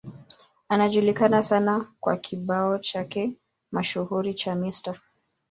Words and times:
Anajulikana 0.69 1.43
sana 1.43 1.85
kwa 1.99 2.17
kibao 2.17 2.77
chake 2.79 3.33
mashuhuri 3.71 4.33
cha 4.33 4.55
Mr. 4.55 4.99